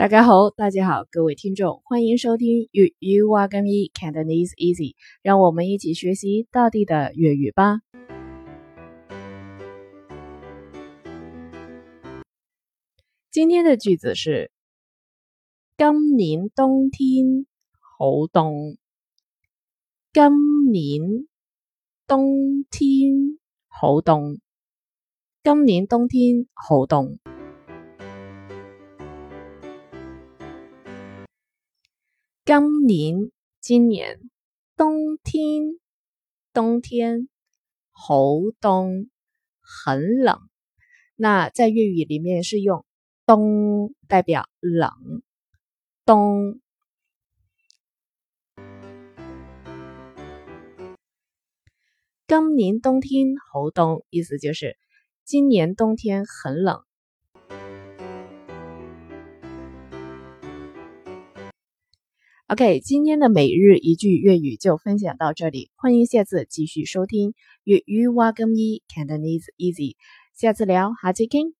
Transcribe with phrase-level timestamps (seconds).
[0.00, 7.80] 大家好，大家好，各位听众，欢迎收听粤语话咁易 Cantonese Easy，让我们一起学习大地的粤语吧。
[13.30, 14.50] 今天的句子是：
[15.76, 17.44] 今年冬天
[17.78, 18.78] 好冻。
[20.14, 21.26] 今年
[22.06, 23.38] 冬天
[23.68, 24.38] 好冻。
[25.44, 27.18] 今年冬天好冻。
[32.52, 34.18] 今年，今年
[34.76, 35.78] 冬天，
[36.52, 37.28] 冬天
[37.92, 38.16] 好
[38.60, 39.08] 冻，
[39.60, 40.36] 很冷。
[41.14, 42.84] 那在粤语里面是用
[43.24, 44.90] “冬”代表冷，
[46.04, 46.60] 冬。
[52.26, 54.76] 今年冬天好冻，意思就是
[55.24, 56.82] 今年冬天很冷。
[62.50, 69.94] OK，今天的每日一句粤语就分享到这里，欢迎下次继续收听粤语挖根一 Cantonese Easy，
[70.34, 71.59] 下次聊，下次见。